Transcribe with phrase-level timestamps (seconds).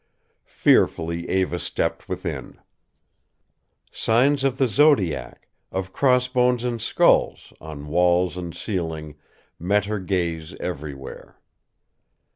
[0.47, 2.57] Fearfully Eva stepped within.
[3.91, 9.13] Signs of the zodiac, of cross bones and skulls, on walls and ceiling
[9.59, 11.37] met her gaze everywhere.